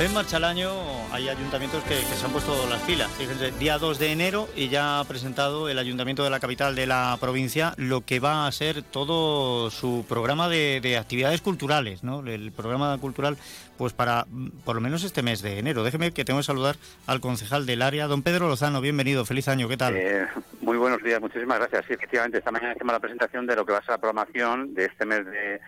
En 0.00 0.12
marcha 0.12 0.38
el 0.38 0.44
año 0.44 0.70
hay 1.12 1.28
ayuntamientos 1.28 1.82
que, 1.84 1.94
se 1.94 2.26
han 2.26 2.32
puesto 2.32 2.52
las 2.68 2.82
pilas. 2.82 3.10
Fíjense, 3.12 3.52
día 3.52 3.78
2 3.78 4.00
de 4.00 4.10
enero 4.10 4.48
y 4.56 4.68
ya 4.68 4.98
ha 4.98 5.04
presentado 5.04 5.68
el 5.68 5.78
ayuntamiento 5.78 6.24
de 6.24 6.30
la 6.30 6.40
capital 6.40 6.74
de 6.74 6.86
la 6.86 7.16
provincia 7.20 7.74
lo 7.76 8.00
que 8.00 8.18
va 8.18 8.46
a 8.46 8.52
ser 8.52 8.82
todo 8.82 9.70
su 9.70 10.04
programa 10.08 10.48
de, 10.48 10.98
actividades 10.98 11.40
culturales, 11.40 12.02
¿no? 12.02 12.26
El 12.26 12.50
programa 12.50 12.98
cultural, 12.98 13.38
pues 13.78 13.92
para 13.92 14.26
por 14.64 14.74
lo 14.74 14.80
menos 14.80 15.04
este 15.04 15.22
mes 15.22 15.42
de 15.42 15.60
enero. 15.60 15.84
Déjeme 15.84 16.12
que 16.12 16.24
tengo 16.24 16.40
que 16.40 16.44
saludar 16.44 16.74
al 17.06 17.20
concejal 17.20 17.64
del 17.64 17.80
área, 17.80 18.08
don 18.08 18.22
Pedro 18.22 18.48
Lozano. 18.48 18.80
Bienvenido, 18.80 19.24
feliz 19.24 19.46
año, 19.46 19.68
¿qué 19.68 19.76
tal? 19.76 19.94
Eh, 19.96 20.26
muy 20.60 20.76
buenos 20.76 21.02
días, 21.04 21.20
muchísimas 21.20 21.60
gracias. 21.60 21.84
Sí, 21.86 21.94
efectivamente, 21.94 22.38
esta 22.38 22.50
mañana 22.50 22.72
hacemos 22.72 22.92
la 22.92 23.00
presentación 23.00 23.46
de 23.46 23.54
lo 23.54 23.64
que 23.64 23.72
va 23.72 23.78
a 23.78 23.82
ser 23.82 23.92
la 23.92 23.98
programación 23.98 24.74
de 24.74 24.86
este 24.86 25.06
mes 25.06 25.24
de, 25.24 25.60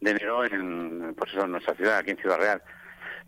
enero 0.00 0.42
en, 0.46 1.14
pues 1.14 1.34
en 1.34 1.52
nuestra 1.52 1.74
ciudad, 1.74 1.98
aquí 1.98 2.12
en 2.12 2.16
Ciudad 2.16 2.38
Real 2.38 2.62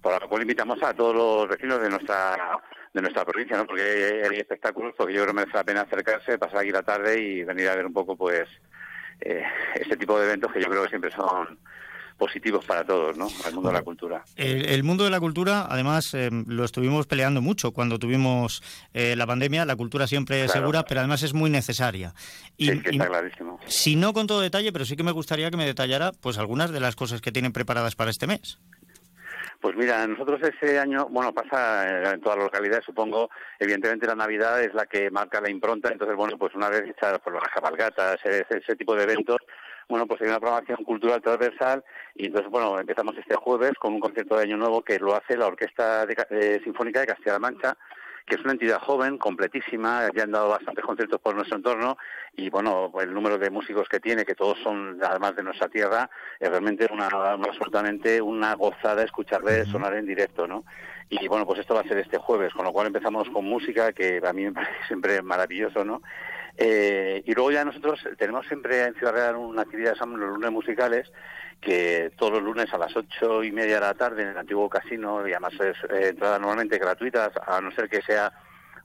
por 0.06 0.22
lo 0.22 0.28
cual 0.28 0.42
invitamos 0.42 0.80
a 0.84 0.94
todos 0.94 1.16
los 1.16 1.48
vecinos 1.48 1.82
de 1.82 1.90
nuestra 1.90 2.60
de 2.94 3.02
nuestra 3.02 3.24
provincia, 3.24 3.56
¿no? 3.56 3.66
porque 3.66 4.22
hay 4.30 4.38
espectáculos, 4.38 4.94
porque 4.96 5.12
yo 5.12 5.22
creo 5.22 5.34
que 5.34 5.40
merece 5.40 5.56
la 5.56 5.64
pena 5.64 5.80
acercarse, 5.80 6.38
pasar 6.38 6.60
aquí 6.60 6.70
la 6.70 6.84
tarde 6.84 7.20
y 7.20 7.42
venir 7.42 7.68
a 7.68 7.74
ver 7.74 7.86
un 7.86 7.92
poco, 7.92 8.16
pues, 8.16 8.48
eh, 9.20 9.42
este 9.74 9.96
tipo 9.96 10.16
de 10.18 10.26
eventos 10.26 10.52
que 10.52 10.60
yo 10.60 10.68
creo 10.68 10.84
que 10.84 10.90
siempre 10.90 11.10
son 11.10 11.58
positivos 12.16 12.64
para 12.64 12.84
todos, 12.84 13.16
¿no? 13.16 13.28
Al 13.44 13.52
mundo 13.52 13.68
de 13.68 13.74
la 13.74 13.82
cultura. 13.82 14.24
El, 14.36 14.82
mundo 14.84 15.04
de 15.04 15.10
la 15.10 15.20
cultura, 15.20 15.66
además, 15.68 16.14
eh, 16.14 16.30
lo 16.46 16.64
estuvimos 16.64 17.06
peleando 17.06 17.42
mucho 17.42 17.72
cuando 17.72 17.98
tuvimos 17.98 18.62
eh, 18.94 19.16
la 19.16 19.26
pandemia. 19.26 19.66
La 19.66 19.76
cultura 19.76 20.06
siempre 20.06 20.44
es 20.44 20.52
segura, 20.52 20.84
pero 20.84 21.00
además 21.00 21.22
es 21.22 21.34
muy 21.34 21.50
necesaria. 21.50 22.14
Y, 22.56 22.70
sí, 22.70 22.80
está 22.84 23.08
clarísimo. 23.08 23.60
Si 23.66 23.96
no 23.96 24.12
con 24.12 24.26
todo 24.26 24.40
detalle, 24.40 24.72
pero 24.72 24.84
sí 24.84 24.96
que 24.96 25.02
me 25.02 25.12
gustaría 25.12 25.50
que 25.50 25.56
me 25.56 25.66
detallara, 25.66 26.12
pues, 26.12 26.38
algunas 26.38 26.70
de 26.70 26.80
las 26.80 26.96
cosas 26.96 27.20
que 27.20 27.32
tienen 27.32 27.52
preparadas 27.52 27.96
para 27.96 28.10
este 28.10 28.26
mes. 28.26 28.58
Pues 29.66 29.76
mira, 29.76 30.06
nosotros 30.06 30.40
ese 30.42 30.78
año, 30.78 31.08
bueno, 31.10 31.32
pasa 31.34 32.12
en 32.12 32.20
todas 32.20 32.38
las 32.38 32.44
localidades, 32.44 32.84
supongo, 32.84 33.30
evidentemente 33.58 34.06
la 34.06 34.14
Navidad 34.14 34.62
es 34.62 34.72
la 34.74 34.86
que 34.86 35.10
marca 35.10 35.40
la 35.40 35.50
impronta, 35.50 35.88
entonces, 35.90 36.16
bueno, 36.16 36.38
pues 36.38 36.54
una 36.54 36.68
vez 36.68 36.84
hechas 36.84 37.18
por 37.18 37.32
las 37.32 37.52
cabalgatas, 37.52 38.16
ese, 38.24 38.76
tipo 38.76 38.94
de 38.94 39.02
eventos, 39.02 39.38
bueno, 39.88 40.06
pues 40.06 40.22
hay 40.22 40.28
una 40.28 40.38
programación 40.38 40.84
cultural 40.84 41.20
transversal 41.20 41.82
y 42.14 42.26
entonces, 42.26 42.48
bueno, 42.48 42.78
empezamos 42.78 43.18
este 43.18 43.34
jueves 43.34 43.72
con 43.80 43.92
un 43.92 43.98
concierto 43.98 44.36
de 44.36 44.44
Año 44.44 44.56
Nuevo 44.56 44.82
que 44.82 45.00
lo 45.00 45.16
hace 45.16 45.36
la 45.36 45.48
Orquesta 45.48 46.06
de, 46.06 46.60
Sinfónica 46.62 47.00
de 47.00 47.08
Castilla-La 47.08 47.40
Mancha, 47.40 47.76
que 48.26 48.34
es 48.34 48.40
una 48.42 48.52
entidad 48.52 48.80
joven, 48.80 49.18
completísima, 49.18 50.08
ya 50.14 50.24
han 50.24 50.32
dado 50.32 50.48
bastantes 50.48 50.84
conciertos 50.84 51.20
por 51.20 51.34
nuestro 51.34 51.56
entorno 51.56 51.96
y 52.34 52.50
bueno, 52.50 52.92
el 53.00 53.14
número 53.14 53.38
de 53.38 53.50
músicos 53.50 53.88
que 53.88 54.00
tiene, 54.00 54.24
que 54.24 54.34
todos 54.34 54.58
son 54.62 54.98
además 55.02 55.36
de 55.36 55.44
nuestra 55.44 55.68
tierra, 55.68 56.10
es 56.40 56.50
realmente 56.50 56.88
una, 56.90 57.06
absolutamente 57.06 58.20
una 58.20 58.54
gozada 58.54 59.04
escucharles 59.04 59.68
sonar 59.68 59.94
en 59.94 60.06
directo, 60.06 60.46
¿no? 60.46 60.64
Y 61.08 61.28
bueno, 61.28 61.46
pues 61.46 61.60
esto 61.60 61.74
va 61.74 61.82
a 61.82 61.88
ser 61.88 61.98
este 61.98 62.18
jueves, 62.18 62.52
con 62.52 62.64
lo 62.64 62.72
cual 62.72 62.88
empezamos 62.88 63.28
con 63.30 63.44
música, 63.44 63.92
que 63.92 64.20
a 64.26 64.32
mí 64.32 64.44
me 64.44 64.52
parece 64.52 64.74
siempre 64.88 65.22
maravilloso, 65.22 65.84
¿no? 65.84 66.02
Eh, 66.56 67.22
y 67.26 67.34
luego 67.34 67.50
ya 67.50 67.64
nosotros 67.64 68.00
tenemos 68.18 68.46
siempre 68.46 68.84
en 68.84 68.94
Ciudad 68.94 69.12
Real 69.12 69.36
una 69.36 69.62
actividad, 69.62 69.94
son 69.94 70.18
los 70.18 70.30
lunes 70.30 70.50
musicales, 70.50 71.10
que 71.60 72.12
todos 72.16 72.34
los 72.34 72.42
lunes 72.42 72.72
a 72.72 72.78
las 72.78 72.96
ocho 72.96 73.42
y 73.42 73.52
media 73.52 73.74
de 73.74 73.80
la 73.80 73.94
tarde 73.94 74.22
en 74.22 74.28
el 74.28 74.38
antiguo 74.38 74.68
casino, 74.68 75.26
y 75.26 75.32
además 75.32 75.52
es 75.54 75.76
eh, 75.90 76.08
entrada 76.08 76.38
normalmente 76.38 76.78
gratuita, 76.78 77.30
a 77.46 77.60
no 77.60 77.70
ser 77.72 77.88
que 77.88 78.02
sea 78.02 78.32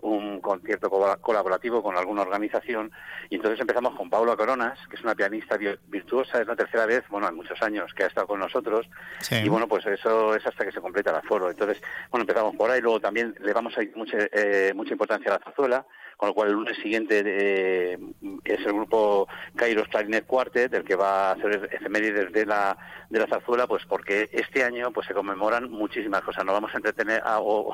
un 0.02 0.42
concierto 0.42 0.90
colaborativo 0.90 1.82
con 1.84 1.98
alguna 1.98 2.22
organización 2.22 2.92
y 3.30 3.36
entonces 3.36 3.60
empezamos 3.60 3.96
con 3.96 4.10
Paula 4.10 4.36
Coronas, 4.36 4.78
que 4.88 4.96
es 4.96 5.04
una 5.04 5.16
pianista 5.16 5.58
virtuosa, 5.58 6.42
es 6.42 6.48
la 6.48 6.56
tercera 6.56 6.86
vez, 6.86 7.04
bueno, 7.10 7.28
hay 7.28 7.36
muchos 7.36 7.62
años 7.62 7.94
que 7.94 8.04
ha 8.04 8.08
estado 8.08 8.28
con 8.28 8.40
nosotros 8.40 8.88
y 9.30 9.50
bueno, 9.50 9.68
pues 9.68 9.86
eso 9.86 10.36
es 10.36 10.46
hasta 10.46 10.66
que 10.66 10.72
se 10.72 10.82
completa 10.82 11.12
el 11.12 11.18
aforo. 11.18 11.50
Entonces, 11.50 11.82
bueno, 12.10 12.24
empezamos 12.24 12.56
por 12.56 12.70
ahí, 12.70 12.82
luego 12.82 13.00
también 13.00 13.36
le 13.40 13.54
vamos 13.54 13.74
a 13.78 13.82
dar 13.82 13.88
mucha, 13.96 14.18
eh, 14.32 14.74
mucha 14.76 14.92
importancia 14.92 15.32
a 15.32 15.38
la 15.38 15.44
zarzuela, 15.44 15.86
con 16.18 16.30
lo 16.30 16.36
cual 16.36 16.50
el 16.50 16.54
lunes 16.54 16.78
siguiente 16.78 17.24
eh, 17.26 17.98
es 18.44 18.60
el 18.60 18.74
grupo 18.74 19.28
Kairos 19.56 19.88
Clarinet 19.88 20.26
Quartet, 20.26 20.74
el 20.74 20.84
que 20.84 20.96
va 20.96 21.30
a 21.30 21.32
hacer 21.34 21.70
efemérides 21.72 22.32
de 22.32 22.46
la, 22.46 22.78
de 23.10 23.20
la 23.20 23.28
zarzuela, 23.28 23.66
pues 23.66 23.86
porque 23.86 24.30
este 24.32 24.64
año 24.64 24.92
pues 24.92 25.08
se 25.08 25.14
conmemoran 25.14 25.72
muchísimas 25.72 26.22
cosas. 26.22 26.46
No 26.46 26.54
vamos 26.54 26.72
a 26.74 26.78
entretener 26.78 27.24
o, 27.40 27.74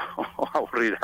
aburrir 0.54 0.98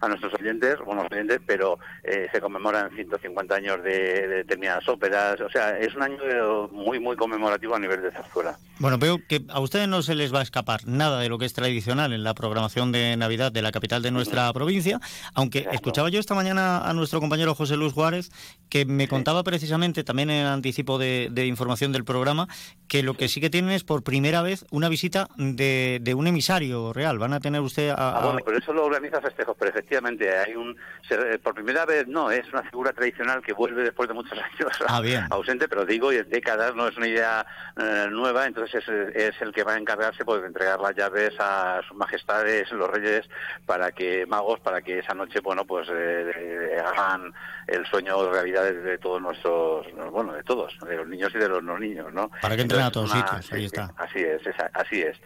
a, 0.00 0.08
nuestros 0.08 0.34
oyentes, 0.34 0.78
buenos 0.84 1.06
oyentes, 1.10 1.40
pero 1.46 1.78
eh, 2.02 2.28
se 2.32 2.40
conmemoran 2.40 2.90
150 2.94 3.54
años 3.54 3.82
de, 3.82 4.28
determinadas 4.28 4.88
óperas. 4.88 5.40
O 5.40 5.50
sea, 5.50 5.78
es 5.78 5.94
un 5.94 6.02
año 6.02 6.68
muy, 6.70 6.98
muy 6.98 7.16
conmemorativo 7.16 7.74
a 7.74 7.78
nivel 7.78 8.02
de 8.02 8.10
zarzuela. 8.10 8.56
Bueno, 8.78 8.98
veo 8.98 9.18
que 9.28 9.42
a 9.48 9.60
ustedes 9.60 9.88
no 9.88 10.02
se 10.02 10.14
les 10.14 10.32
va 10.32 10.40
a 10.40 10.42
escapar 10.42 10.86
nada 10.86 11.20
de 11.20 11.28
lo 11.28 11.38
que 11.38 11.46
es 11.46 11.52
tradicional 11.52 12.12
en 12.12 12.22
la 12.22 12.34
programación 12.34 12.92
de 12.92 13.16
Navidad 13.16 13.50
de 13.50 13.62
la 13.62 13.72
capital 13.72 14.02
de 14.02 14.10
nuestra 14.10 14.52
provincia, 14.52 15.00
aunque 15.34 15.66
escuchaba 15.72 16.10
yo 16.10 16.20
esta 16.20 16.34
mañana 16.34 16.88
a 16.88 16.92
nuestro 16.94 17.20
compañero 17.20 17.54
José 17.54 17.76
Luis 17.76 17.92
Juárez, 17.92 18.30
que 18.68 18.84
me 18.84 19.08
contaba 19.08 19.42
precisamente, 19.42 20.04
también 20.04 20.30
en 20.30 20.46
anticipo 20.46 20.98
de, 20.98 21.46
información 21.46 21.92
del 21.92 22.04
programa, 22.04 22.46
que 22.86 23.02
lo 23.02 23.14
que 23.14 23.28
sí 23.28 23.40
que 23.40 23.50
tienen 23.50 23.72
es 23.72 23.84
por 23.84 24.02
primera 24.02 24.42
vez 24.42 24.64
una 24.70 24.88
visita 24.88 25.28
de, 25.36 26.14
un 26.16 26.26
emisario 26.26 26.92
real. 26.92 27.18
Van 27.18 27.32
a 27.32 27.40
tener 27.40 27.60
usted 27.60 27.90
a... 27.90 28.18
Ah, 28.18 28.24
bueno, 28.24 28.40
pero 28.44 28.58
eso 28.58 28.72
lo 28.72 28.84
organiza 28.84 29.20
Festejos, 29.20 29.56
pero 29.58 29.72
efectivamente 29.88 30.36
hay 30.36 30.54
un... 30.54 30.76
Eh, 31.10 31.38
por 31.42 31.54
primera 31.54 31.86
vez 31.86 32.06
no, 32.06 32.30
es 32.30 32.46
una 32.52 32.62
figura 32.64 32.92
tradicional 32.92 33.40
que 33.40 33.54
vuelve 33.54 33.82
después 33.82 34.06
de 34.08 34.14
muchos 34.14 34.38
años 34.38 34.72
ah, 34.86 35.00
bien. 35.00 35.24
ausente, 35.30 35.66
pero 35.68 35.86
digo, 35.86 36.12
y 36.12 36.16
en 36.16 36.28
décadas, 36.28 36.74
no 36.74 36.86
es 36.86 36.96
una 36.98 37.06
idea 37.06 37.46
eh, 37.76 38.08
nueva, 38.10 38.46
entonces 38.46 38.84
es, 39.14 39.40
el 39.40 39.52
que 39.52 39.64
va 39.64 39.74
a 39.74 39.78
encargarse 39.78 40.24
pues, 40.24 40.42
de 40.42 40.48
entregar 40.48 40.78
las 40.80 40.94
llaves 40.94 41.34
a 41.38 41.80
sus 41.88 41.96
majestades, 41.96 42.70
los 42.72 42.90
reyes, 42.90 43.28
para 43.64 43.92
que 43.92 44.26
magos, 44.26 44.60
para 44.60 44.82
que 44.82 44.98
esa 44.98 45.14
noche, 45.14 45.40
bueno, 45.40 45.64
pues 45.64 45.88
eh, 45.90 46.82
hagan 46.84 47.32
el 47.66 47.86
sueño 47.86 48.22
de 48.24 48.30
realidad 48.30 48.64
de 48.64 48.98
todos 48.98 49.22
nuestros, 49.22 49.86
bueno, 50.12 50.34
de 50.34 50.42
todos, 50.42 50.76
de 50.86 50.96
los 50.96 51.08
niños 51.08 51.32
y 51.34 51.38
de 51.38 51.48
los 51.48 51.62
no 51.62 51.78
niños, 51.78 52.12
¿no? 52.12 52.30
Para 52.42 52.54
que 52.56 52.62
entren 52.62 52.82
a 52.82 52.90
todos 52.90 53.10
sitios, 53.10 53.52
ahí 53.52 53.64
está. 53.64 53.94
Así 53.96 54.18
es, 54.18 54.42
así 54.74 55.02
es. 55.02 55.16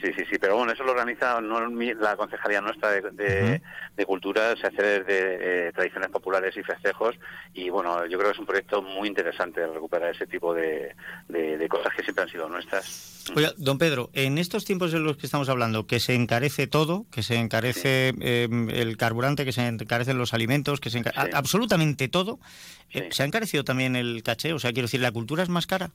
Sí, 0.00 0.12
sí, 0.16 0.24
sí, 0.28 0.38
pero 0.38 0.56
bueno, 0.56 0.72
eso 0.72 0.82
lo 0.82 0.92
organiza 0.92 1.40
no 1.40 1.60
la 1.68 2.16
concejalía 2.16 2.60
nuestra 2.60 2.90
de, 2.90 3.60
cultura, 4.06 4.56
se 4.56 4.66
hace 4.66 4.82
desde 4.82 5.68
eh, 5.68 5.72
tradiciones 5.72 6.10
populares 6.10 6.56
y 6.56 6.62
festejos 6.62 7.14
y 7.54 7.70
bueno, 7.70 8.04
yo 8.06 8.18
creo 8.18 8.30
que 8.30 8.34
es 8.34 8.38
un 8.38 8.46
proyecto 8.46 8.82
muy 8.82 9.06
interesante 9.06 9.64
recuperar 9.64 10.10
ese 10.10 10.26
tipo 10.26 10.52
de, 10.52 10.94
cosas 11.68 11.92
que 11.96 12.02
siempre 12.02 12.24
han 12.24 12.30
sido 12.30 12.48
nuestras. 12.48 13.30
Oiga, 13.34 13.52
don 13.56 13.78
Pedro, 13.78 14.10
en 14.12 14.38
estos 14.38 14.64
tiempos 14.64 14.92
en 14.92 15.04
los 15.04 15.16
que 15.16 15.26
estamos 15.26 15.48
hablando, 15.48 15.86
que 15.86 16.00
se 16.00 16.14
encarece 16.14 16.66
todo, 16.66 17.06
que 17.12 17.22
se 17.22 17.36
encarece 17.36 18.08
em, 18.20 18.68
el 18.70 18.96
carburante, 18.96 19.44
que 19.44 19.52
se 19.52 19.66
encarecen 19.66 20.18
los 20.18 20.34
alimentos, 20.34 20.80
que 20.80 20.90
se 20.90 21.02
absolutamente 21.14 22.08
todo, 22.08 22.40
eh, 22.90 23.08
¿se 23.12 23.22
ha 23.22 23.26
encarecido 23.26 23.62
también 23.62 23.94
el 23.94 24.22
caché? 24.24 24.52
O 24.52 24.58
sea, 24.58 24.72
quiero 24.72 24.86
decir, 24.86 25.00
¿la 25.00 25.12
cultura 25.12 25.44
es 25.44 25.48
más 25.48 25.66
cara? 25.66 25.92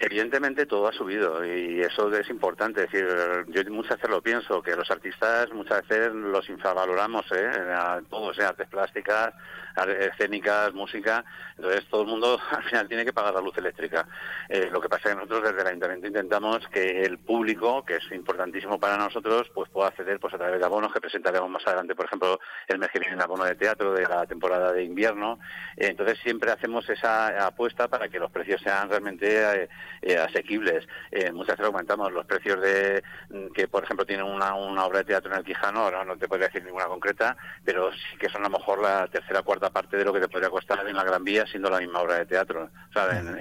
Evidentemente 0.00 0.64
todo 0.66 0.86
ha 0.86 0.92
subido 0.92 1.44
y 1.44 1.80
eso 1.80 2.12
es 2.16 2.30
importante. 2.30 2.84
Es 2.84 2.92
decir, 2.92 3.08
yo 3.48 3.64
muchas 3.72 3.96
veces 3.96 4.10
lo 4.10 4.22
pienso, 4.22 4.62
que 4.62 4.76
los 4.76 4.88
artistas 4.92 5.52
muchas 5.52 5.86
veces 5.88 6.14
los 6.14 6.48
infravaloramos, 6.48 7.26
¿eh? 7.32 7.50
todos, 8.08 8.36
sea 8.36 8.50
artes 8.50 8.68
plásticas, 8.68 9.34
escénicas, 9.86 10.72
música. 10.72 11.24
Entonces 11.56 11.84
todo 11.90 12.02
el 12.02 12.08
mundo 12.08 12.40
al 12.50 12.62
final 12.62 12.86
tiene 12.86 13.04
que 13.04 13.12
pagar 13.12 13.34
la 13.34 13.40
luz 13.40 13.56
eléctrica. 13.58 14.06
Eh, 14.48 14.68
lo 14.70 14.80
que 14.80 14.88
pasa 14.88 15.08
es 15.08 15.14
que 15.14 15.20
nosotros 15.20 15.42
desde 15.42 15.62
el 15.62 15.66
Ayuntamiento 15.66 16.06
intentamos 16.06 16.68
que 16.68 17.02
el 17.02 17.18
público, 17.18 17.84
que 17.84 17.96
es 17.96 18.12
importantísimo 18.12 18.78
para 18.78 18.96
nosotros, 18.96 19.50
pues 19.52 19.68
pueda 19.70 19.88
acceder 19.88 20.20
pues 20.20 20.32
a 20.34 20.38
través 20.38 20.60
de 20.60 20.64
abonos 20.64 20.92
que 20.92 21.00
presentaremos 21.00 21.50
más 21.50 21.66
adelante, 21.66 21.96
por 21.96 22.06
ejemplo, 22.06 22.38
el 22.68 22.78
mes 22.78 22.88
que 22.90 23.00
viene 23.00 23.14
el 23.14 23.20
abono 23.20 23.44
de 23.44 23.56
teatro 23.56 23.92
de 23.92 24.06
la 24.06 24.26
temporada 24.26 24.72
de 24.72 24.84
invierno. 24.84 25.40
Eh, 25.76 25.88
entonces 25.88 26.18
siempre 26.22 26.52
hacemos 26.52 26.88
esa 26.88 27.46
apuesta 27.46 27.88
para 27.88 28.08
que 28.08 28.20
los 28.20 28.30
precios 28.30 28.60
sean 28.62 28.88
realmente 28.88 29.68
eh, 30.02 30.18
asequibles. 30.18 30.86
muchas 31.32 31.56
veces 31.56 31.70
comentamos 31.70 32.12
los 32.12 32.26
precios 32.26 32.60
de 32.60 33.02
mm, 33.30 33.48
que, 33.52 33.68
por 33.68 33.84
ejemplo, 33.84 34.06
tienen 34.06 34.26
una, 34.26 34.54
una 34.54 34.84
obra 34.84 34.98
de 34.98 35.04
teatro 35.04 35.32
en 35.32 35.38
el 35.38 35.44
Quijano, 35.44 35.80
ahora 35.80 36.04
no 36.04 36.16
te 36.16 36.28
podría 36.28 36.48
decir 36.48 36.64
ninguna 36.64 36.86
concreta, 36.86 37.36
pero 37.64 37.90
sí 37.92 38.16
que 38.18 38.28
son 38.28 38.42
a 38.42 38.48
lo 38.48 38.58
mejor 38.58 38.80
la 38.82 39.06
tercera 39.08 39.40
o 39.40 39.44
cuarta 39.44 39.70
parte 39.70 39.96
de 39.96 40.04
lo 40.04 40.12
que 40.12 40.20
te 40.20 40.28
podría 40.28 40.50
costar 40.50 40.86
en 40.86 40.96
la 40.96 41.04
Gran 41.04 41.24
Vía 41.24 41.46
siendo 41.46 41.70
la 41.70 41.80
misma 41.80 42.00
obra 42.00 42.16
de 42.16 42.26
teatro. 42.26 42.70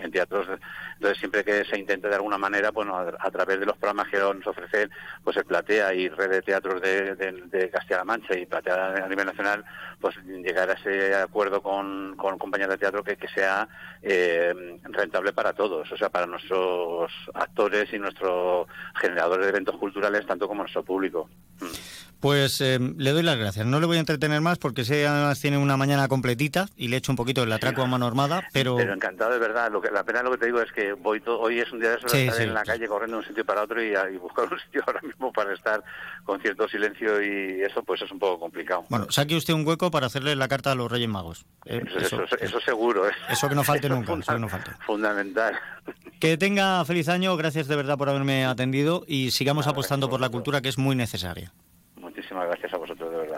En, 0.04 0.12
teatros, 0.12 0.48
entonces 0.96 1.18
siempre 1.18 1.44
que 1.44 1.66
se 1.66 1.80
intente 1.80 2.08
de 2.08 2.16
alguna 2.16 2.38
manera, 2.38 2.70
bueno, 2.70 2.96
a, 2.96 3.32
través 3.32 3.60
de 3.60 3.66
los 3.66 3.76
programas 3.78 4.08
que 4.08 4.18
nos 4.18 4.46
ofrecen, 4.46 4.92
pues 5.24 5.36
el 5.38 5.46
Platea 5.46 5.94
y 5.96 6.10
Red 6.10 6.30
de 6.30 6.42
Teatros 6.44 6.82
de, 6.82 7.70
Castilla-La 7.72 8.04
Mancha 8.04 8.38
y 8.38 8.46
Platea 8.46 9.04
a 9.04 9.08
nivel 9.08 9.26
nacional, 9.26 9.66
pues 10.00 10.16
llegar 10.26 10.70
a 10.70 10.74
ese 10.74 11.16
acuerdo 11.16 11.62
con, 11.62 12.16
con 12.18 12.38
compañías 12.38 12.70
de 12.70 12.78
teatro 12.78 13.04
que, 13.04 13.18
que 13.18 13.28
sea 13.30 13.68
eh, 14.04 14.80
rentable 14.84 15.34
para 15.34 15.54
todos, 15.54 15.92
o 15.92 15.98
sea, 15.98 16.10
para 16.10 16.28
nuestros 16.38 17.12
actores 17.34 17.92
y 17.94 18.00
nuestros 18.00 18.68
generadores 18.96 19.46
de 19.46 19.50
eventos 19.50 19.78
culturales, 19.78 20.26
tanto 20.26 20.48
como 20.48 20.62
nuestro 20.62 20.84
público. 20.84 21.30
Mm. 21.60 21.66
Pues 22.20 22.62
eh, 22.62 22.80
le 22.80 23.12
doy 23.12 23.22
las 23.22 23.38
gracias. 23.38 23.66
No 23.68 23.80
le 23.80 23.86
voy 23.86 23.98
a 23.98 24.00
entretener 24.00 24.42
más 24.42 24.58
porque 24.58 24.84
sé 24.84 25.06
además 25.06 25.40
tiene 25.40 25.60
una 25.60 25.78
mañana 25.78 26.08
completita 26.08 26.66
y 26.76 26.88
le 26.88 26.98
echo 26.98 27.12
un 27.12 27.16
poquito 27.16 27.44
el 27.44 27.52
atraco 27.52 27.84
a 27.84 27.86
mano 27.86 28.08
armada, 28.08 28.42
pero... 28.54 28.76
Pero 28.76 28.94
encantado, 28.94 29.32
de 29.34 29.38
verdad. 29.38 29.72
Lo 29.72 29.82
que, 29.82 29.92
la 29.92 30.04
pena 30.04 30.24
lo 30.24 30.32
que 30.32 30.38
te 30.38 30.46
digo 30.48 30.60
es 30.60 30.72
que 30.72 30.94
voy 30.94 31.22
hoy 31.28 31.60
es 31.60 31.72
un 31.72 31.80
día 31.80 31.92
de 31.92 31.98
esos 31.98 32.12
estar 32.12 32.42
en 32.42 32.56
la 32.56 32.64
calle 32.64 32.88
corriendo 32.88 33.18
de 33.18 33.22
un 33.22 33.28
sitio 33.28 33.46
para 33.46 33.62
otro 33.62 33.84
y, 33.84 33.94
buscar 34.18 34.52
un 34.52 34.60
sitio 34.66 34.84
ahora 34.88 35.02
mismo 35.02 35.32
para 35.32 35.54
estar 35.54 35.84
con 36.24 36.42
cierto 36.42 36.68
silencio 36.68 37.22
y 37.22 37.62
eso 37.62 37.84
pues 37.84 38.02
es 38.02 38.12
un 38.12 38.18
poco 38.18 38.40
complicado. 38.40 38.86
Bueno, 38.90 39.06
saque 39.12 39.36
usted 39.36 39.54
un 39.54 39.68
hueco 39.68 39.92
para 39.92 40.08
hacerle 40.08 40.36
la 40.36 40.48
carta 40.48 40.72
a 40.72 40.76
los 40.76 40.92
Reyes 40.92 41.10
Magos. 41.10 41.46
Eh, 41.66 41.84
eso, 41.98 42.24
eso, 42.40 42.60
seguro. 42.62 43.08
¿eh? 43.08 43.14
Eso 43.30 43.48
que 43.48 43.56
no 43.56 43.64
falte 43.64 43.90
nunca. 43.90 44.14
eso 44.14 44.34
que 44.34 44.40
no 44.40 44.50
falte. 44.50 44.72
Fundamental. 44.86 45.60
Que 46.20 46.38
tenga 46.38 46.84
feliz 46.86 47.10
año. 47.10 47.36
Gracias 47.38 47.68
de 47.68 47.76
verdad 47.76 47.98
por 47.98 48.10
haberme 48.10 48.46
atendido 48.46 49.04
y 49.08 49.32
sigamos 49.32 49.68
apostando 49.68 50.10
por 50.10 50.20
la 50.20 50.30
cultura 50.30 50.62
que 50.62 50.70
es 50.70 50.78
muy 50.78 50.96
necesaria. 50.96 51.52
Muchísimas 51.96 52.48
gracias 52.48 52.74
a 52.74 52.78
vosotros, 52.78 53.12
de 53.12 53.18
verdad. 53.18 53.36